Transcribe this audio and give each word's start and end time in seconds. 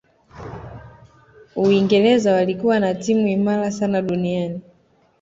uingereza 1.55 2.33
walikuwa 2.33 2.79
na 2.79 2.93
timu 2.95 3.27
imara 3.27 3.71
sana 3.71 4.01
duniani 4.01 4.61